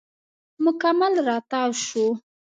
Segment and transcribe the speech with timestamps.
[0.63, 2.05] مکمل راتاو شو.